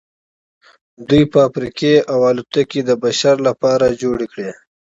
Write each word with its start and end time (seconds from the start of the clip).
دوی 1.07 1.23
فابریکې 1.33 1.93
او 2.11 2.19
الوتکې 2.29 2.81
د 2.85 2.91
بشر 3.03 3.35
لپاره 3.47 3.97
جوړې 4.01 4.27
کړې 4.33 4.49